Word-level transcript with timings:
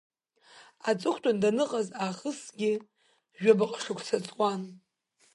Аҵыхәтәан 0.89 1.37
даныҟаз 1.41 1.87
аахысгьы 2.03 2.71
жәабаҟа 3.41 3.79
шықәса 3.83 4.17
ҵуан. 4.25 4.61